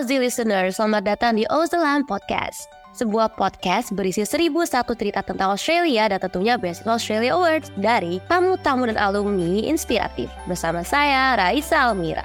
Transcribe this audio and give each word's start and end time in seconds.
Ozzy 0.00 0.16
listener, 0.16 0.72
selamat 0.72 1.12
datang 1.12 1.36
di 1.36 1.44
Ozeland 1.52 2.08
Podcast. 2.08 2.72
Sebuah 2.96 3.36
podcast 3.36 3.92
berisi 3.92 4.24
seribu 4.24 4.64
satu 4.64 4.96
cerita 4.96 5.20
tentang 5.20 5.52
Australia 5.52 6.08
dan 6.08 6.16
tentunya 6.24 6.56
beasiswa 6.56 6.96
Australia 6.96 7.36
Awards 7.36 7.68
dari 7.76 8.16
tamu-tamu 8.24 8.88
dan 8.88 8.96
alumni 8.96 9.60
inspiratif. 9.60 10.32
Bersama 10.48 10.80
saya, 10.88 11.36
Raisa 11.36 11.92
Almira. 11.92 12.24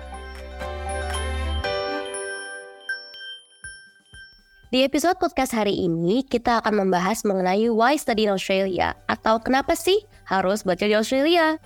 Di 4.71 4.87
episode 4.87 5.19
podcast 5.19 5.51
hari 5.51 5.76
ini, 5.76 6.23
kita 6.23 6.63
akan 6.63 6.87
membahas 6.87 7.28
mengenai 7.28 7.67
why 7.67 7.99
study 7.99 8.23
in 8.23 8.31
Australia 8.31 8.96
atau 9.12 9.35
kenapa 9.44 9.76
sih 9.76 9.99
harus 10.23 10.63
belajar 10.63 10.87
di 10.87 10.96
Australia 10.96 11.60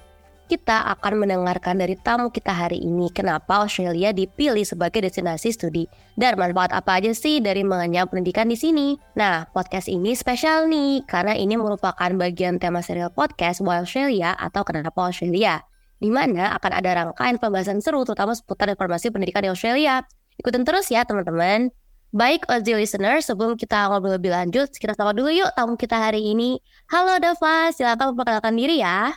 kita 0.49 0.81
akan 0.97 1.21
mendengarkan 1.21 1.77
dari 1.77 1.93
tamu 1.93 2.33
kita 2.33 2.49
hari 2.49 2.81
ini 2.81 3.13
kenapa 3.13 3.61
Australia 3.61 4.09
dipilih 4.09 4.65
sebagai 4.65 5.05
destinasi 5.05 5.53
studi 5.53 5.85
dan 6.17 6.41
manfaat 6.41 6.73
apa 6.73 6.97
aja 6.97 7.13
sih 7.13 7.37
dari 7.37 7.61
mengenyam 7.61 8.09
pendidikan 8.09 8.49
di 8.49 8.57
sini. 8.57 8.97
Nah, 9.13 9.45
podcast 9.53 9.85
ini 9.85 10.17
spesial 10.17 10.65
nih 10.65 11.05
karena 11.05 11.37
ini 11.37 11.53
merupakan 11.53 12.09
bagian 12.17 12.57
tema 12.57 12.81
serial 12.81 13.13
podcast 13.13 13.61
Why 13.61 13.85
Australia 13.85 14.33
atau 14.41 14.65
Kenapa 14.65 14.97
Australia 14.97 15.61
di 16.01 16.09
mana 16.09 16.57
akan 16.57 16.71
ada 16.73 16.89
rangkaian 16.97 17.37
pembahasan 17.37 17.77
seru 17.85 18.01
terutama 18.01 18.33
seputar 18.33 18.73
informasi 18.73 19.13
pendidikan 19.13 19.45
di 19.45 19.53
Australia. 19.53 20.01
Ikutin 20.41 20.65
terus 20.65 20.89
ya 20.89 21.05
teman-teman. 21.05 21.69
Baik 22.09 22.41
Ozzy 22.49 22.73
listener, 22.73 23.21
sebelum 23.21 23.53
kita 23.53 23.85
ngobrol 23.85 24.17
lebih 24.17 24.33
lanjut, 24.33 24.73
kita 24.73 24.97
sapa 24.97 25.13
dulu 25.13 25.29
yuk 25.29 25.53
tamu 25.53 25.77
kita 25.77 25.93
hari 25.93 26.25
ini. 26.33 26.57
Halo 26.89 27.21
Dava, 27.21 27.69
silakan 27.69 28.17
memperkenalkan 28.17 28.57
diri 28.57 28.81
ya. 28.81 29.13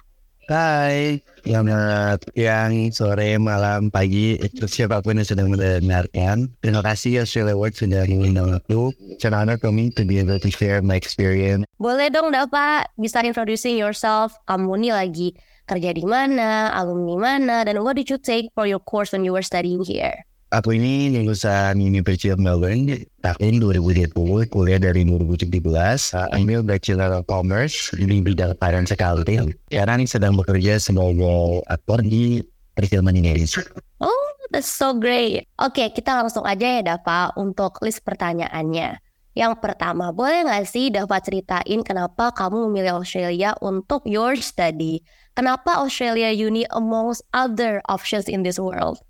Hai, 0.51 1.23
selamat 1.47 2.35
siang, 2.35 2.91
sore, 2.91 3.39
malam, 3.39 3.95
pagi, 3.95 4.35
itu 4.35 4.67
siapa 4.67 4.99
pun 4.99 5.15
yang 5.15 5.29
sedang 5.29 5.55
mendengarkan. 5.55 6.51
Terima 6.59 6.83
kasih 6.83 7.23
Australia 7.23 7.55
World 7.55 7.79
sudah 7.79 8.03
mengundang 8.11 8.59
aku. 8.59 8.91
It's 9.15 9.23
an 9.23 9.39
honor 9.39 9.55
for 9.55 9.71
me 9.71 9.95
to 9.95 10.03
be 10.03 10.19
able 10.19 10.43
to 10.43 10.51
share 10.51 10.83
my 10.83 10.99
experience. 10.99 11.63
Boleh 11.79 12.11
dong, 12.11 12.35
Dapa, 12.35 12.91
bisa 12.99 13.23
introducing 13.23 13.79
yourself. 13.79 14.35
Kamu 14.51 14.83
nih 14.83 14.91
lagi 14.91 15.39
kerja 15.71 15.95
di 15.95 16.03
mana, 16.03 16.75
alumni 16.75 17.15
mana, 17.15 17.57
dan 17.63 17.79
what 17.87 17.95
did 17.95 18.11
you 18.11 18.19
take 18.19 18.51
for 18.51 18.67
your 18.67 18.83
course 18.83 19.15
when 19.15 19.23
you 19.23 19.31
were 19.31 19.47
studying 19.47 19.87
here? 19.87 20.27
Aku 20.53 20.77
ini 20.77 21.09
lulusan 21.09 21.81
University 21.81 22.29
of 22.29 22.37
Melbourne 22.37 22.85
tahun 23.25 23.57
2020, 23.57 24.13
kuliah 24.53 24.77
dari 24.77 25.01
2017, 25.01 25.49
uh, 25.49 26.29
ambil 26.29 26.61
Bachelor 26.61 27.09
of 27.09 27.25
Commerce 27.25 27.89
di 27.97 28.21
bidang 28.21 28.53
finance 28.61 28.93
accounting. 28.93 29.57
Sekarang 29.73 30.05
sedang 30.05 30.37
bekerja 30.37 30.77
sebagai 30.77 31.65
aktor 31.73 32.05
di 32.05 32.45
perfilman 32.77 33.17
Indonesia. 33.17 33.65
Oh, 34.05 34.29
that's 34.53 34.69
so 34.69 34.93
great. 34.93 35.49
Oke, 35.57 35.89
kita 35.89 36.21
langsung 36.21 36.45
aja 36.45 36.85
ya 36.85 36.85
Dava 36.85 37.33
untuk 37.41 37.81
list 37.81 38.05
pertanyaannya. 38.05 39.01
Yang 39.33 39.55
pertama, 39.57 40.13
boleh 40.13 40.45
nggak 40.45 40.69
sih 40.69 40.93
Dava 40.93 41.17
ceritain 41.25 41.81
kenapa 41.81 42.29
kamu 42.29 42.69
memilih 42.69 43.01
Australia 43.01 43.57
untuk 43.65 44.05
your 44.05 44.37
study? 44.37 45.01
Kenapa 45.33 45.81
Australia 45.81 46.29
Uni 46.29 46.69
amongst 46.77 47.25
other 47.33 47.81
options 47.89 48.29
in 48.29 48.45
this 48.45 48.61
world? 48.61 49.01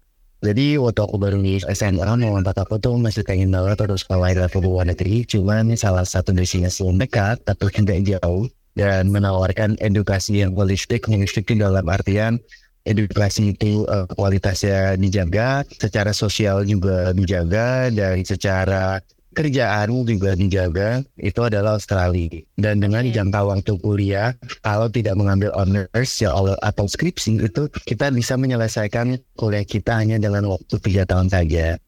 Jadi 0.42 0.74
waktu 0.74 1.00
aku 1.06 1.22
baru 1.22 1.38
di 1.38 1.62
SMA, 1.62 2.02
mengontak 2.18 2.58
aku 2.58 2.82
tuh 2.82 2.98
masih 2.98 3.22
pengen 3.22 3.54
banget 3.54 3.78
terus 3.78 4.02
sekolah 4.02 4.34
ke 4.50 4.58
luar 4.58 4.90
negeri. 4.90 5.22
Cuman 5.22 5.70
salah 5.78 6.02
satu 6.02 6.34
destinasi 6.34 6.82
yang 6.82 6.98
dekat 6.98 7.46
tapi 7.46 7.70
tidak 7.70 8.02
jauh 8.18 8.50
dan 8.74 9.06
menawarkan 9.14 9.78
edukasi 9.78 10.42
yang 10.42 10.58
holistik, 10.58 11.06
holistik 11.06 11.46
dalam 11.54 11.86
artian 11.86 12.42
edukasi 12.82 13.54
itu 13.54 13.86
uh, 13.86 14.10
kualitasnya 14.10 14.98
dijaga, 14.98 15.62
secara 15.70 16.10
sosial 16.10 16.66
juga 16.66 17.14
dijaga, 17.14 17.94
dan 17.94 18.18
secara 18.26 18.98
kerjaan 19.32 19.88
juga 20.04 20.36
dijaga 20.36 21.02
itu 21.18 21.40
adalah 21.42 21.80
Australia. 21.80 22.44
Dan 22.54 22.84
dengan 22.84 23.02
jangka 23.08 23.40
waktu 23.42 23.72
kuliah 23.80 24.36
kalau 24.60 24.86
tidak 24.92 25.16
mengambil 25.16 25.50
honors 25.56 26.12
ya 26.20 26.32
atau 26.62 26.84
skripsi 26.86 27.42
itu 27.42 27.68
kita 27.88 28.12
bisa 28.12 28.36
menyelesaikan 28.36 29.18
kuliah 29.34 29.64
kita 29.66 29.98
hanya 29.98 30.20
dengan 30.20 30.46
waktu 30.52 30.76
tiga 30.78 31.02
tahun 31.08 31.32
saja. 31.32 31.80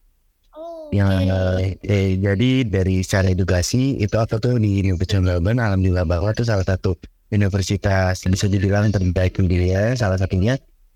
Oh, 0.56 0.88
yang 0.90 1.28
eh, 1.28 1.76
eh, 1.84 2.18
jadi 2.18 2.64
dari 2.66 3.04
secara 3.04 3.30
edukasi 3.30 4.00
itu 4.00 4.16
aku 4.16 4.40
tuh 4.40 4.56
di 4.58 4.80
University 4.82 5.20
Melbourne? 5.20 5.60
Alhamdulillah 5.60 6.08
bahwa 6.08 6.32
itu 6.32 6.42
salah 6.42 6.64
satu 6.64 6.96
universitas 7.34 8.22
bisa 8.22 8.46
dibilang 8.46 8.94
terbaik 8.94 9.34
di 9.34 9.50
dunia 9.50 9.98
salah 9.98 10.14
satunya 10.14 10.54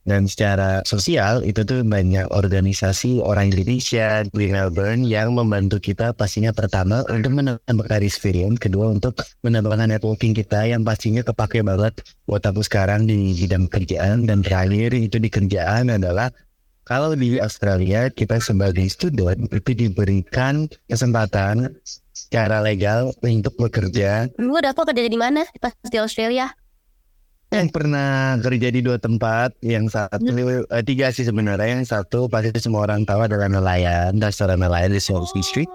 dan 0.08 0.24
secara 0.24 0.80
sosial 0.88 1.44
itu 1.44 1.60
tuh 1.68 1.84
banyak 1.84 2.32
organisasi 2.32 3.20
orang 3.20 3.52
Indonesia 3.52 4.24
di 4.24 4.48
Melbourne 4.48 5.04
yang 5.04 5.36
membantu 5.36 5.76
kita 5.76 6.16
pastinya 6.16 6.48
pertama 6.56 7.04
untuk 7.12 7.36
menambahkan 7.36 8.00
experience, 8.00 8.56
kedua 8.56 8.88
untuk 8.96 9.20
menambahkan 9.44 9.92
networking 9.92 10.32
kita 10.32 10.64
yang 10.64 10.80
pastinya 10.80 11.20
kepake 11.20 11.60
banget 11.60 12.00
buat 12.24 12.40
aku 12.40 12.64
sekarang 12.64 13.04
di 13.04 13.36
bidang 13.36 13.68
kerjaan 13.68 14.24
dan 14.24 14.40
terakhir 14.40 14.96
itu 14.96 15.20
di 15.20 15.28
kerjaan 15.28 15.92
adalah 15.92 16.32
kalau 16.88 17.12
di 17.12 17.36
Australia 17.36 18.08
kita 18.08 18.40
sebagai 18.40 18.88
student 18.88 19.44
itu 19.52 19.76
diberikan 19.76 20.72
kesempatan 20.88 21.76
secara 22.16 22.64
legal 22.64 23.12
untuk 23.20 23.54
bekerja. 23.60 24.32
Lu 24.40 24.56
udah 24.56 24.72
kerja 24.72 25.04
di 25.04 25.20
mana 25.20 25.44
pas 25.60 25.76
di 25.84 26.00
Australia? 26.00 26.57
Yang 27.48 27.68
pernah 27.72 28.36
kerja 28.44 28.68
di 28.68 28.80
dua 28.84 29.00
tempat 29.00 29.56
yang 29.64 29.88
satu 29.88 30.28
hmm. 30.28 30.68
uh, 30.68 30.82
tiga 30.84 31.08
sih 31.08 31.24
sebenarnya. 31.24 31.80
Yang 31.80 31.96
satu 31.96 32.28
pasti 32.28 32.52
semua 32.60 32.84
orang 32.84 33.08
tahu 33.08 33.24
adalah 33.24 33.48
nelayan 33.48 34.16
dasar 34.20 34.52
nelayan 34.52 34.92
di 34.92 35.00
Sulawesi 35.00 35.40
Street. 35.40 35.70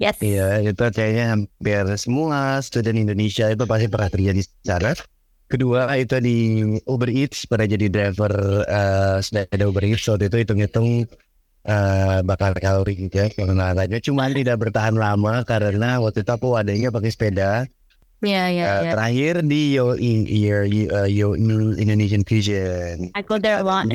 yes. 0.00 0.16
Iya 0.24 0.64
itu 0.64 0.84
kayaknya 0.88 1.36
hampir 1.36 1.84
semua 2.00 2.58
student 2.64 2.96
Indonesia 2.96 3.52
itu 3.52 3.64
pasti 3.68 3.86
pernah 3.92 4.08
kerja 4.08 4.32
di 4.32 4.42
sana 4.64 4.96
kedua 5.52 5.84
itu 6.00 6.16
di 6.16 6.64
Uber 6.88 7.12
Eats 7.12 7.44
pernah 7.44 7.68
jadi 7.68 7.92
driver 7.92 8.32
uh, 8.64 9.20
sepeda 9.20 9.68
Uber 9.68 9.84
Eats 9.84 10.08
waktu 10.08 10.32
itu 10.32 10.40
hitung-hitung 10.40 11.04
uh, 11.68 12.24
bakar 12.24 12.56
kalori 12.56 12.96
gitu 12.96 13.20
ya 13.20 13.28
karena 13.28 13.76
cuma 14.00 14.32
tidak 14.32 14.56
bertahan 14.64 14.96
lama 14.96 15.44
karena 15.44 16.00
waktu 16.00 16.24
itu 16.24 16.32
aku 16.32 16.56
adanya 16.56 16.88
pakai 16.88 17.12
sepeda 17.12 17.68
Ya, 18.22 18.46
ya, 18.54 18.64
uh, 18.64 18.80
ya. 18.86 18.92
Terakhir 18.94 19.34
di 19.50 19.74
Yo 19.74 19.98
in 19.98 20.30
Year 20.30 20.62
uh, 20.94 21.10
Yo 21.10 21.34
Indonesian 21.34 22.22
Fusion. 22.22 23.10
I 23.18 23.22
go 23.26 23.34
there 23.34 23.58
a 23.58 23.66
lot. 23.66 23.90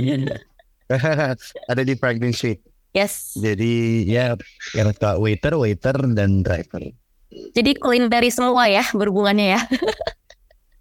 Ada 1.71 1.81
di 1.87 1.95
Franklin 1.95 2.35
Street. 2.35 2.59
Yes. 2.91 3.39
Jadi 3.39 4.03
ya 4.03 4.35
yang 4.75 4.91
waiter, 5.19 5.55
waiter 5.55 5.95
dan 6.11 6.43
driver. 6.43 6.83
Jadi 7.31 7.71
clean 7.79 8.11
dari 8.11 8.27
semua 8.27 8.67
ya 8.67 8.83
berhubungannya 8.91 9.55
ya. 9.55 9.61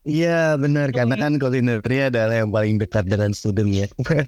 Iya 0.06 0.54
benar 0.54 0.94
karena 0.94 1.18
kan 1.18 1.34
kulineri 1.34 2.06
adalah 2.06 2.38
yang 2.38 2.54
paling 2.54 2.78
dekat 2.78 3.10
dengan 3.10 3.34
student 3.34 3.66
ya. 3.74 3.90
Oke, 3.98 4.22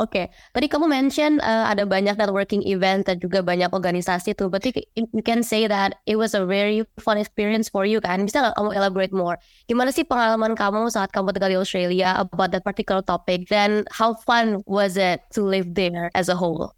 okay. 0.00 0.24
tadi 0.56 0.64
kamu 0.64 0.88
mention 0.88 1.36
uh, 1.44 1.68
ada 1.68 1.84
banyak 1.84 2.16
networking 2.16 2.64
event 2.64 3.04
dan 3.04 3.20
juga 3.20 3.44
banyak 3.44 3.68
organisasi 3.68 4.32
tuh. 4.32 4.48
Berarti 4.48 4.80
you 4.96 5.20
can 5.20 5.44
say 5.44 5.68
that 5.68 6.00
it 6.08 6.16
was 6.16 6.32
a 6.32 6.48
very 6.48 6.88
fun 6.96 7.20
experience 7.20 7.68
for 7.68 7.84
you 7.84 8.00
kan? 8.00 8.24
Bisa 8.24 8.40
nggak 8.40 8.56
kamu 8.56 8.70
elaborate 8.72 9.12
more? 9.12 9.36
Gimana 9.68 9.92
sih 9.92 10.08
pengalaman 10.08 10.56
kamu 10.56 10.88
saat 10.88 11.12
kamu 11.12 11.36
tinggal 11.36 11.52
di 11.52 11.60
Australia 11.60 12.16
about 12.16 12.48
that 12.56 12.64
particular 12.64 13.04
topic? 13.04 13.44
Then 13.52 13.84
how 13.92 14.16
fun 14.24 14.64
was 14.64 14.96
it 14.96 15.20
to 15.36 15.44
live 15.44 15.76
there 15.76 16.08
as 16.16 16.32
a 16.32 16.36
whole? 16.36 16.72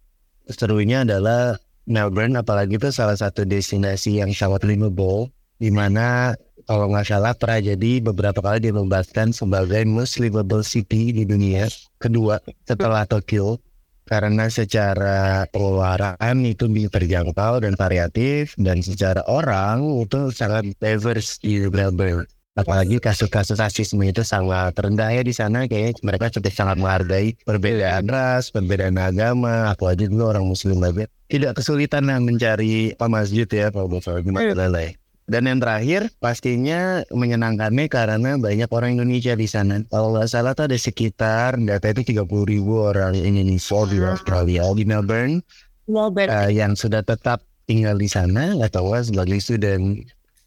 Serunya 0.51 1.07
adalah 1.07 1.55
Melbourne, 1.87 2.35
apalagi 2.35 2.75
itu 2.75 2.91
salah 2.91 3.15
satu 3.15 3.47
destinasi 3.47 4.19
yang 4.19 4.35
sangat 4.35 4.67
livable, 4.67 5.31
di 5.63 5.71
mana 5.71 6.35
kalau 6.67 6.91
nggak 6.91 7.07
salah 7.07 7.33
pernah 7.35 7.59
jadi 7.59 7.91
beberapa 7.99 8.39
kali 8.39 8.71
dinobatkan 8.71 9.35
sebagai 9.35 9.83
most 9.87 10.17
livable 10.17 10.63
city 10.63 11.11
di 11.11 11.23
dunia 11.23 11.67
kedua 11.99 12.39
setelah 12.67 13.03
Tokyo. 13.07 13.59
Karena 14.03 14.51
secara 14.51 15.47
pengeluaran 15.47 16.43
itu 16.43 16.67
bisa 16.67 16.91
terjangkau 16.91 17.63
dan 17.63 17.79
variatif 17.79 18.51
dan 18.59 18.83
secara 18.83 19.23
orang 19.31 20.03
itu 20.03 20.27
sangat 20.27 20.75
diverse 20.83 21.39
di 21.39 21.63
Melbourne 21.71 22.27
apalagi 22.53 23.01
kasus-kasus 23.01 23.57
rasisme 23.57 24.05
itu 24.05 24.21
sangat 24.21 24.77
rendah 24.77 25.09
ya 25.09 25.25
di 25.25 25.33
sana 25.33 25.65
kayak 25.65 25.97
mereka 26.05 26.29
sudah 26.29 26.53
sangat 26.53 26.77
menghargai 26.77 27.33
perbedaan 27.41 28.05
ras, 28.05 28.53
perbedaan 28.53 28.97
agama, 29.01 29.73
aku 29.73 29.89
aja 29.89 30.05
juga 30.05 30.37
orang 30.37 30.45
muslim. 30.45 30.77
Banget 30.77 31.09
tidak 31.29 31.57
kesulitan 31.57 32.05
lah 32.05 32.21
mencari 32.21 32.93
apa 32.93 33.09
masjid 33.09 33.49
ya 33.49 33.73
kalau 33.73 33.89
mau 33.89 34.01
di 34.01 34.93
dan 35.23 35.47
yang 35.47 35.63
terakhir 35.63 36.11
pastinya 36.19 36.99
menyenangkannya 37.15 37.87
karena 37.87 38.35
banyak 38.35 38.67
orang 38.67 38.99
Indonesia 38.99 39.33
di 39.39 39.47
sana. 39.47 39.79
Kalau 39.87 40.11
nggak 40.11 40.27
salah 40.27 40.51
tuh 40.51 40.67
ada 40.67 40.75
sekitar 40.75 41.55
data 41.63 41.87
itu 41.95 42.19
30 42.19 42.27
ribu 42.27 42.83
orang 42.83 43.15
Indonesia 43.15 43.79
di 43.87 43.97
Australia 44.03 44.67
di 44.75 44.83
Melbourne. 44.83 45.39
Melbourne. 45.87 46.27
Uh, 46.27 46.51
yang 46.51 46.75
sudah 46.75 47.03
tetap 47.07 47.39
tinggal 47.63 47.95
di 47.95 48.11
sana 48.11 48.59
atau 48.59 48.91
sebagai 48.99 49.39
student. 49.39 50.03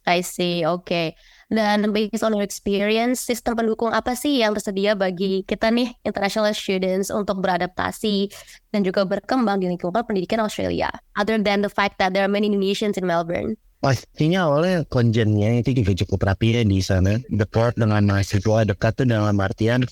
I 0.07 0.23
see, 0.23 0.63
oke. 0.63 0.87
Okay. 0.87 1.19
Dan 1.51 1.91
based 1.95 2.23
on 2.23 2.35
your 2.35 2.43
experience, 2.43 3.23
sistem 3.23 3.59
pendukung 3.59 3.91
apa 3.95 4.15
sih 4.15 4.39
yang 4.43 4.55
tersedia 4.55 4.95
bagi 4.95 5.43
kita 5.47 5.71
nih 5.71 5.95
international 6.07 6.51
students 6.55 7.11
untuk 7.11 7.43
beradaptasi 7.43 8.31
dan 8.71 8.87
juga 8.87 9.03
berkembang 9.07 9.63
di 9.63 9.71
lingkungan 9.71 10.07
pendidikan 10.07 10.43
Australia? 10.43 10.91
Other 11.19 11.39
than 11.39 11.63
the 11.63 11.71
fact 11.71 11.99
that 11.99 12.15
there 12.15 12.23
are 12.23 12.31
many 12.31 12.51
Indonesians 12.51 12.99
in 12.99 13.07
Melbourne. 13.07 13.59
Pastinya 13.81 14.49
awalnya 14.49 14.83
konjennya 14.89 15.61
itu 15.61 15.77
juga 15.85 15.93
cukup 16.05 16.33
rapi 16.33 16.57
ya 16.57 16.63
di 16.65 16.81
sana. 16.81 17.21
Dekat 17.29 17.77
dengan 17.77 18.03
mahasiswa, 18.09 18.65
dekat 18.65 18.93
tuh 18.99 19.07
dalam 19.07 19.37
artian 19.39 19.85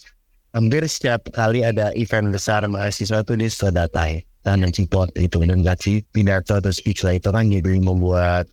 hampir 0.56 0.86
setiap 0.86 1.28
kali 1.34 1.66
ada 1.66 1.90
event 1.98 2.30
besar 2.30 2.64
mahasiswa 2.70 3.26
tuh 3.26 3.36
dia 3.36 3.50
sudah 3.50 3.84
datang 3.84 4.22
dan 4.44 4.70
support 4.70 5.10
itu 5.18 5.40
dan 5.42 5.64
sih 5.80 6.04
pidato 6.12 6.60
atau 6.60 6.70
speech 6.70 7.02
lah 7.02 7.16
itu 7.16 7.28
kan 7.32 7.48
jadi 7.48 7.80
membuat 7.80 8.46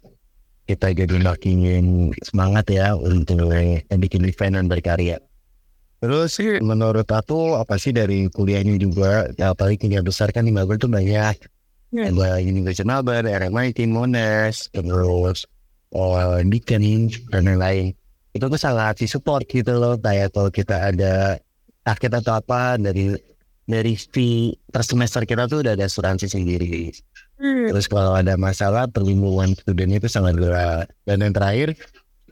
kita 0.66 0.96
jadi 0.96 1.20
makin 1.20 2.16
semangat 2.24 2.72
ya 2.72 2.96
untuk 2.96 3.52
bikin 3.92 4.24
event 4.24 4.56
dan 4.56 4.66
berkarya. 4.72 5.20
Terus 6.02 6.34
sih 6.34 6.58
menurut 6.64 7.06
aku 7.06 7.60
apa 7.60 7.78
sih 7.78 7.94
dari 7.94 8.26
kuliahnya 8.32 8.82
juga 8.82 9.30
ya 9.38 9.54
apalagi 9.54 9.86
kuliah 9.86 10.02
besar 10.02 10.34
kan 10.34 10.48
di 10.48 10.56
Melbourne 10.56 10.82
tuh 10.82 10.90
banyak 10.90 11.38
yeah. 11.92 12.10
ada 12.10 12.40
University 12.40 12.88
Melbourne, 12.88 13.28
RMIT, 13.28 13.86
Monash, 13.88 14.72
terus 14.72 15.46
oh, 15.92 16.18
Deakin 16.42 17.12
dan 17.30 17.48
lain-lain. 17.48 17.94
Itu 18.32 18.48
tuh 18.48 18.60
sangat 18.60 19.04
di 19.04 19.08
support 19.12 19.44
gitu 19.48 19.76
loh 19.76 20.00
kayak 20.00 20.32
kalau 20.32 20.48
kita 20.48 20.92
ada 20.92 21.36
sakit 21.84 22.12
atau 22.24 22.40
apa 22.40 22.80
dari 22.80 23.12
dari 23.68 23.94
fee 23.96 24.56
per 24.72 24.84
semester 24.84 25.24
kita 25.28 25.48
tuh 25.52 25.68
udah 25.68 25.76
ada 25.76 25.86
asuransi 25.88 26.32
sendiri. 26.32 26.92
Hmm. 27.42 27.74
Terus 27.74 27.90
kalau 27.92 28.16
ada 28.16 28.38
masalah 28.38 28.88
perlindungan 28.88 29.58
student 29.58 29.98
itu 29.98 30.08
sangat 30.08 30.38
berat. 30.38 30.88
Dan 31.04 31.26
yang 31.26 31.34
terakhir 31.34 31.76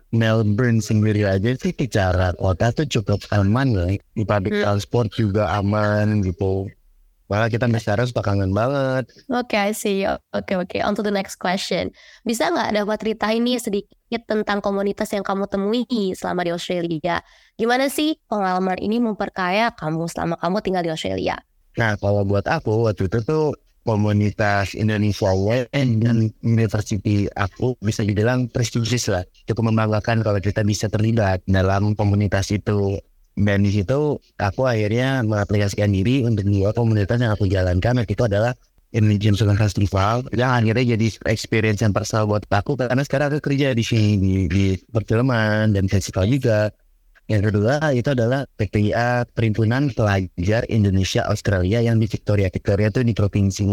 Melbourne 0.09 0.81
sendiri 0.81 1.25
aja 1.25 1.53
sih 1.53 1.73
bicara 1.73 2.33
kota 2.37 2.73
tuh 2.73 2.87
cukup 2.89 3.19
aman 3.33 3.75
lah. 3.75 3.91
Di 3.93 4.23
public 4.23 4.55
hmm. 4.57 4.63
transport 4.65 5.09
juga 5.17 5.49
aman 5.57 6.21
gitu. 6.23 6.69
Malah 7.29 7.45
kita 7.45 7.69
harus 7.69 8.09
kangen 8.09 8.49
banget. 8.57 9.05
Oke, 9.29 9.53
okay, 9.53 9.69
I 9.69 9.71
see. 9.77 10.01
Oke, 10.09 10.19
okay, 10.33 10.55
oke. 10.57 10.67
Okay. 10.73 10.81
On 10.81 10.97
to 10.97 11.05
the 11.05 11.13
next 11.13 11.37
question. 11.37 11.93
Bisa 12.25 12.49
nggak 12.49 12.73
dapat 12.73 12.97
cerita 13.05 13.29
ini 13.29 13.61
sedikit 13.61 14.25
tentang 14.25 14.65
komunitas 14.65 15.13
yang 15.13 15.21
kamu 15.21 15.45
temui 15.45 15.85
selama 16.17 16.41
di 16.41 16.51
Australia? 16.51 17.21
Gimana 17.53 17.85
sih 17.93 18.17
pengalaman 18.25 18.81
ini 18.81 18.97
memperkaya 18.97 19.69
kamu 19.77 20.09
selama 20.09 20.41
kamu 20.41 20.57
tinggal 20.65 20.81
di 20.81 20.89
Australia? 20.89 21.37
Nah, 21.77 21.93
kalau 22.01 22.25
buat 22.25 22.49
aku 22.49 22.89
waktu 22.89 23.05
itu 23.05 23.21
tuh 23.21 23.53
komunitas 23.85 24.77
Indonesia 24.77 25.29
UN 25.33 26.01
dan 26.01 26.29
university 26.45 27.25
aku 27.33 27.73
bisa 27.81 28.05
dibilang 28.05 28.49
prestisius 28.49 29.09
lah. 29.09 29.23
Cukup 29.45 29.69
membanggakan 29.69 30.25
kalau 30.25 30.41
kita 30.41 30.65
bisa 30.65 30.89
terlibat 30.91 31.45
dalam 31.49 31.93
komunitas 31.93 32.49
itu 32.53 32.97
dan 33.39 33.63
di 33.63 33.71
situ 33.71 34.19
aku 34.35 34.67
akhirnya 34.67 35.23
mengaplikasikan 35.23 35.87
diri 35.95 36.27
untuk 36.27 36.43
dua 36.43 36.75
komunitas 36.75 37.23
yang 37.23 37.31
aku 37.31 37.47
jalankan. 37.47 38.03
Itu 38.03 38.27
adalah 38.27 38.51
Indonesian 38.91 39.39
Film 39.39 39.55
Festival 39.55 40.27
yang 40.35 40.51
akhirnya 40.59 40.99
jadi 40.99 41.07
experience 41.31 41.79
yang 41.79 41.95
personal 41.95 42.27
buat 42.27 42.43
aku. 42.51 42.75
Karena 42.75 42.99
sekarang 42.99 43.31
aku 43.31 43.39
kerja 43.39 43.71
di 43.71 43.83
sini 43.85 44.19
di, 44.19 44.33
di 44.51 44.65
perfilman 44.91 45.71
dan 45.71 45.87
festival 45.87 46.27
juga. 46.27 46.67
Yang 47.29 47.53
kedua 47.53 47.93
itu 47.93 48.09
adalah 48.09 48.49
PPIA 48.57 49.21
Perhimpunan 49.37 49.93
Pelajar 49.93 50.65
Indonesia 50.65 51.21
Australia 51.29 51.77
yang 51.77 52.01
di 52.01 52.09
Victoria 52.09 52.49
Victoria 52.49 52.89
itu 52.89 53.05
di 53.05 53.13
provinsi 53.13 53.69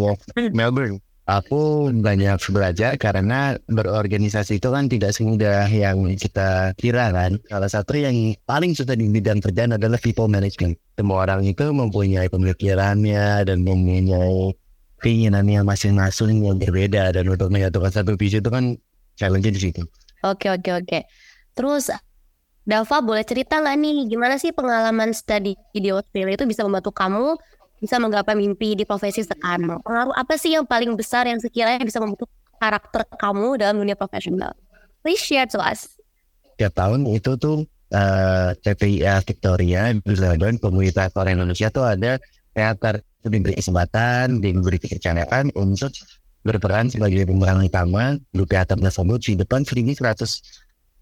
Melbourne 0.53 1.01
aku 1.27 1.91
banyak 1.91 2.39
belajar 2.55 2.95
karena 2.97 3.59
berorganisasi 3.67 4.63
itu 4.63 4.71
kan 4.71 4.87
tidak 4.87 5.11
semudah 5.13 5.67
yang 5.67 6.07
kita 6.15 6.73
kira 6.79 7.11
kan. 7.11 7.43
Salah 7.51 7.71
satu 7.71 7.99
yang 7.99 8.39
paling 8.47 8.73
susah 8.73 8.95
di 8.95 9.11
bidang 9.11 9.43
kerjaan 9.43 9.75
adalah 9.75 9.99
people 9.99 10.31
management. 10.31 10.79
Semua 10.95 11.27
orang 11.27 11.45
itu 11.45 11.67
mempunyai 11.75 12.31
pemikirannya 12.31 13.43
dan 13.43 13.59
mempunyai 13.67 14.55
keinginannya 15.03 15.61
masing-masing 15.67 16.47
yang 16.47 16.57
berbeda 16.57 17.13
dan 17.13 17.25
untuk 17.29 17.53
menyatukan 17.53 17.93
satu 17.93 18.17
visi 18.17 18.41
itu 18.41 18.49
kan 18.49 18.79
challenge 19.19 19.51
di 19.51 19.61
situ. 19.61 19.83
Oke 20.25 20.49
oke 20.49 20.71
oke. 20.73 20.99
Terus 21.53 21.93
Dava 22.67 22.99
boleh 22.99 23.23
cerita 23.23 23.63
nggak 23.63 23.79
nih 23.79 24.11
gimana 24.11 24.43
sih 24.43 24.51
pengalaman 24.51 25.15
study 25.15 25.55
di 25.71 25.87
Australia 25.95 26.35
itu 26.35 26.51
bisa 26.51 26.67
membantu 26.67 26.91
kamu 26.91 27.39
bisa 27.81 28.01
menggapai 28.01 28.35
mimpi 28.35 28.75
di 28.75 28.85
profesi 28.89 29.23
sekarang. 29.23 29.81
Pengaruh 29.85 30.15
apa 30.17 30.35
sih 30.41 30.57
yang 30.57 30.65
paling 30.65 30.97
besar 30.97 31.29
yang 31.29 31.41
sekiranya 31.41 31.85
bisa 31.85 32.01
membentuk 32.01 32.29
karakter 32.57 33.05
kamu 33.21 33.61
dalam 33.61 33.77
dunia 33.81 33.95
profesional? 33.95 34.57
Please 35.05 35.23
share 35.23 35.47
to 35.47 35.61
us. 35.61 35.97
Tiap 36.57 36.73
tahun 36.73 37.05
itu 37.13 37.37
tuh 37.37 37.69
uh, 37.93 38.57
eh, 38.57 39.21
Victoria 39.23 39.93
Melbourne, 40.03 40.57
komunitas 40.57 41.13
orang 41.15 41.39
Indonesia 41.39 41.69
tuh 41.69 41.85
ada 41.85 42.17
teater 42.57 43.05
itu 43.21 43.29
diberi 43.29 43.55
kesempatan, 43.61 44.41
diberi 44.41 44.81
kepercayaan 44.81 45.53
untuk 45.53 45.93
berperan 46.47 46.89
sebagai 46.89 47.27
pemeran 47.29 47.61
utama 47.61 48.17
di 48.33 48.45
teater 48.49 48.79
tersebut 48.79 49.21
di 49.21 49.35
depan 49.37 49.67
1.100 49.67 50.01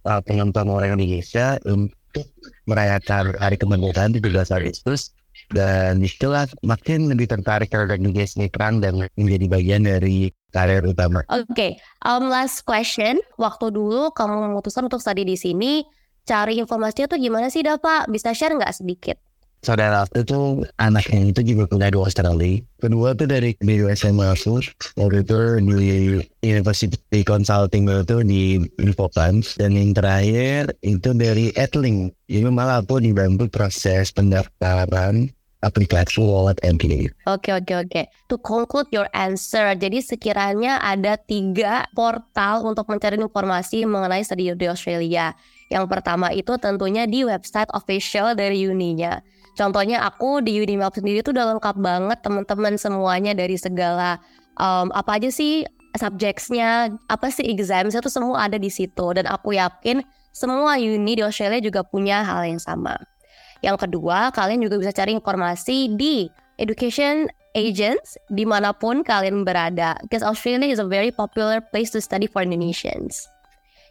uh, 0.08 0.20
penonton 0.24 0.66
orang 0.72 0.98
Indonesia 0.98 1.60
untuk 1.68 2.26
merayakan 2.66 3.36
hari 3.38 3.54
kemerdekaan 3.60 4.10
di 4.10 4.18
17 4.18 4.50
Agustus 4.50 5.13
dan 5.52 6.00
itulah 6.00 6.48
makin 6.64 7.10
lebih 7.10 7.28
tertarik 7.28 7.68
terhadap 7.68 8.00
dunia 8.00 8.24
seni 8.24 8.48
dan 8.52 9.08
menjadi 9.18 9.46
bagian 9.50 9.82
dari 9.84 10.32
karir 10.54 10.86
utama. 10.86 11.26
Oke, 11.28 11.50
okay. 11.50 11.70
um, 12.06 12.30
last 12.30 12.62
question. 12.62 13.18
Waktu 13.36 13.74
dulu 13.74 14.14
kamu 14.14 14.54
memutuskan 14.54 14.86
untuk 14.86 15.02
study 15.02 15.26
di 15.26 15.34
sini, 15.34 15.82
cari 16.22 16.62
informasinya 16.62 17.10
tuh 17.10 17.20
gimana 17.20 17.50
sih, 17.50 17.66
Dapa? 17.66 18.06
Bisa 18.06 18.30
share 18.30 18.54
nggak 18.54 18.72
sedikit? 18.72 19.18
Saudara 19.64 20.04
itu 20.12 20.62
anaknya 20.76 21.32
itu 21.32 21.40
juga 21.42 21.64
kuliah 21.66 21.90
di 21.90 21.98
Australia. 21.98 22.60
Kedua 22.78 23.16
tuh 23.16 23.26
dari 23.26 23.56
SMA 23.96 24.36
aku, 24.36 24.60
waktu 25.00 25.24
itu 25.24 25.38
di 25.64 26.20
University 26.44 27.24
Consulting 27.24 27.88
itu 27.88 28.20
di 28.20 28.60
Infocans. 28.78 29.56
Dan 29.56 29.74
yang 29.74 29.96
terakhir 29.96 30.76
itu 30.84 31.16
dari 31.16 31.50
Etling. 31.56 32.12
Ini 32.28 32.52
malah 32.52 32.84
aku 32.84 33.00
dibantu 33.00 33.48
proses 33.48 34.12
pendaftaran 34.12 35.32
aplikasi 35.64 36.20
wallet 36.20 36.60
MPA. 36.60 37.08
Oke 37.24 37.56
oke 37.56 37.72
oke. 37.72 38.02
To 38.28 38.36
conclude 38.36 38.92
your 38.92 39.08
answer, 39.16 39.72
jadi 39.72 40.04
sekiranya 40.04 40.84
ada 40.84 41.16
tiga 41.16 41.88
portal 41.96 42.68
untuk 42.68 42.84
mencari 42.84 43.16
informasi 43.16 43.88
mengenai 43.88 44.20
studi 44.20 44.52
di 44.52 44.68
Australia. 44.68 45.32
Yang 45.72 45.88
pertama 45.88 46.28
itu 46.36 46.52
tentunya 46.60 47.08
di 47.08 47.24
website 47.24 47.72
official 47.72 48.36
dari 48.36 48.68
Uninya. 48.68 49.24
Contohnya 49.54 50.02
aku 50.02 50.42
di 50.42 50.58
Unimap 50.58 50.98
sendiri 50.98 51.22
tuh 51.22 51.30
udah 51.30 51.54
lengkap 51.54 51.76
banget 51.78 52.18
teman-teman 52.26 52.74
semuanya 52.74 53.32
dari 53.38 53.54
segala 53.54 54.18
um, 54.58 54.90
apa 54.90 55.22
aja 55.22 55.30
sih 55.30 55.62
subjectsnya, 55.94 56.90
apa 57.06 57.30
sih 57.30 57.46
examsnya 57.46 58.02
tuh 58.02 58.10
semua 58.10 58.50
ada 58.50 58.58
di 58.58 58.66
situ 58.66 59.14
dan 59.14 59.30
aku 59.30 59.54
yakin 59.54 60.02
semua 60.34 60.74
uni 60.74 61.14
di 61.14 61.22
Australia 61.22 61.62
juga 61.62 61.86
punya 61.86 62.26
hal 62.26 62.50
yang 62.50 62.58
sama. 62.58 62.98
Yang 63.62 63.86
kedua, 63.86 64.34
kalian 64.34 64.60
juga 64.60 64.82
bisa 64.82 64.90
cari 64.90 65.14
informasi 65.14 65.94
di 65.94 66.26
education 66.58 67.30
agents 67.54 68.18
di 68.34 68.42
mana 68.42 68.74
pun 68.74 69.06
kalian 69.06 69.46
berada. 69.46 69.94
Because 70.02 70.26
Australia 70.26 70.66
is 70.66 70.82
a 70.82 70.84
very 70.84 71.14
popular 71.14 71.62
place 71.62 71.94
to 71.94 72.02
study 72.02 72.26
for 72.26 72.42
Indonesians. 72.42 73.30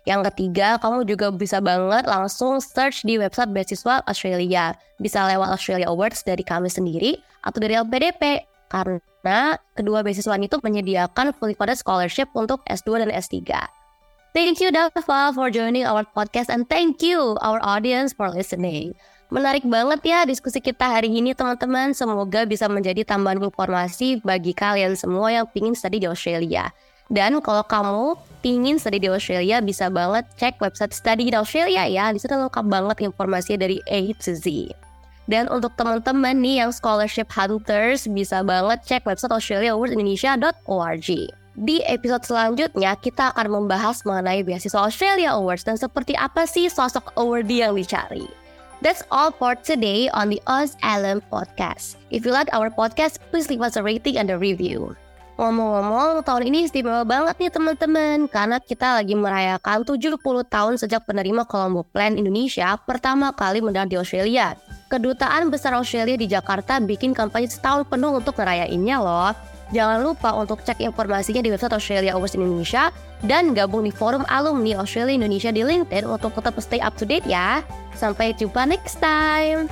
Yang 0.03 0.31
ketiga, 0.31 0.75
kamu 0.83 1.07
juga 1.07 1.31
bisa 1.31 1.63
banget 1.63 2.03
langsung 2.03 2.59
search 2.59 3.07
di 3.07 3.15
website 3.15 3.55
beasiswa 3.55 4.03
Australia. 4.03 4.75
Bisa 4.99 5.23
lewat 5.23 5.55
Australia 5.55 5.87
Awards 5.87 6.27
dari 6.27 6.43
kami 6.43 6.67
sendiri 6.67 7.15
atau 7.39 7.63
dari 7.63 7.79
LPDP. 7.79 8.43
Karena 8.67 9.55
kedua 9.77 10.03
beasiswa 10.03 10.35
itu 10.35 10.59
menyediakan 10.59 11.31
fully 11.39 11.55
funded 11.55 11.79
scholarship 11.79 12.27
untuk 12.35 12.59
S2 12.67 13.07
dan 13.07 13.09
S3. 13.15 13.47
Thank 14.33 14.65
you 14.65 14.73
Dava 14.73 15.29
for 15.31 15.53
joining 15.53 15.85
our 15.85 16.03
podcast 16.03 16.49
and 16.49 16.65
thank 16.65 17.05
you 17.05 17.37
our 17.45 17.61
audience 17.61 18.17
for 18.17 18.33
listening. 18.33 18.97
Menarik 19.29 19.61
banget 19.65 20.01
ya 20.05 20.25
diskusi 20.25 20.57
kita 20.57 20.89
hari 20.89 21.09
ini 21.09 21.37
teman-teman. 21.37 21.93
Semoga 21.93 22.43
bisa 22.43 22.65
menjadi 22.65 23.05
tambahan 23.05 23.39
informasi 23.39 24.25
bagi 24.25 24.51
kalian 24.51 24.97
semua 24.97 25.31
yang 25.31 25.45
ingin 25.53 25.77
study 25.77 26.01
di 26.01 26.09
Australia. 26.09 26.73
Dan 27.13 27.37
kalau 27.45 27.61
kamu 27.61 28.17
pingin 28.41 28.81
study 28.81 28.97
di 28.97 29.05
Australia, 29.05 29.61
bisa 29.61 29.93
banget 29.93 30.25
cek 30.41 30.57
website 30.57 30.97
study 30.97 31.29
di 31.29 31.37
Australia 31.37 31.85
ya. 31.85 32.09
Di 32.09 32.17
sana 32.17 32.49
lengkap 32.49 32.65
banget 32.65 33.05
informasinya 33.05 33.69
dari 33.69 33.77
A 33.85 34.09
to 34.17 34.33
Z. 34.33 34.73
Dan 35.29 35.47
untuk 35.47 35.77
teman-teman 35.77 36.35
nih 36.41 36.65
yang 36.65 36.73
scholarship 36.73 37.29
hunters, 37.31 38.09
bisa 38.09 38.41
banget 38.41 38.81
cek 38.83 39.05
website 39.05 39.31
australiaawardsindonesia.org. 39.31 41.09
Di 41.53 41.85
episode 41.85 42.25
selanjutnya, 42.25 42.97
kita 42.97 43.29
akan 43.37 43.61
membahas 43.61 44.01
mengenai 44.09 44.41
beasiswa 44.41 44.89
Australia 44.89 45.37
Awards 45.37 45.61
dan 45.61 45.77
seperti 45.77 46.17
apa 46.17 46.49
sih 46.49 46.65
sosok 46.65 47.13
awardee 47.13 47.61
yang 47.61 47.77
dicari. 47.77 48.25
That's 48.81 49.05
all 49.13 49.31
for 49.31 49.55
today 49.55 50.09
on 50.11 50.33
the 50.33 50.41
Oz 50.49 50.75
Alum 50.83 51.23
podcast. 51.29 51.95
If 52.11 52.25
you 52.27 52.33
like 52.35 52.51
our 52.51 52.73
podcast, 52.73 53.21
please 53.31 53.47
leave 53.47 53.63
us 53.63 53.77
a 53.77 53.85
rating 53.85 54.19
and 54.19 54.27
a 54.27 54.35
review. 54.35 54.97
Ngomong-ngomong, 55.33 56.21
tahun 56.21 56.45
ini 56.53 56.69
istimewa 56.69 57.01
banget 57.01 57.33
nih 57.41 57.49
teman-teman 57.49 58.29
karena 58.29 58.61
kita 58.61 59.01
lagi 59.01 59.17
merayakan 59.17 59.81
70 59.81 60.21
tahun 60.45 60.73
sejak 60.77 61.09
penerima 61.09 61.41
Colombo 61.49 61.81
Plan 61.89 62.13
Indonesia 62.13 62.77
pertama 62.77 63.33
kali 63.33 63.57
mendarat 63.57 63.89
di 63.89 63.97
Australia. 63.97 64.53
Kedutaan 64.93 65.49
Besar 65.49 65.73
Australia 65.73 66.13
di 66.13 66.29
Jakarta 66.29 66.77
bikin 66.77 67.17
kampanye 67.17 67.49
setahun 67.49 67.89
penuh 67.89 68.13
untuk 68.21 68.37
ngerayainnya 68.37 69.01
loh. 69.01 69.33
Jangan 69.73 70.05
lupa 70.05 70.37
untuk 70.37 70.61
cek 70.61 70.85
informasinya 70.85 71.41
di 71.41 71.49
website 71.49 71.73
Australia 71.73 72.13
Awards 72.13 72.37
Indonesia 72.37 72.93
dan 73.25 73.57
gabung 73.57 73.89
di 73.89 73.89
forum 73.89 74.21
alumni 74.29 74.77
Australia 74.77 75.17
Indonesia 75.17 75.49
di 75.49 75.65
LinkedIn 75.65 76.05
untuk 76.05 76.37
tetap 76.37 76.53
stay 76.61 76.77
up 76.77 76.93
to 76.93 77.09
date 77.09 77.25
ya. 77.25 77.65
Sampai 77.97 78.37
jumpa 78.37 78.69
next 78.69 79.01
time. 79.01 79.65